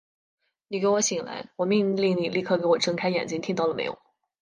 [0.69, 1.51] 你给我醒来！
[1.57, 3.99] 我命令你立刻给我睁开眼睛，听到了没有！